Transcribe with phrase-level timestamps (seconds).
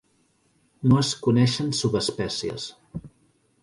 [0.93, 2.71] No es coneixen subespècies.